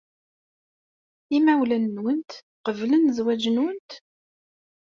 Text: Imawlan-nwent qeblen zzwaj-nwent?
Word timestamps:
Imawlan-nwent 1.37 2.31
qeblen 2.65 3.05
zzwaj-nwent? 3.15 3.89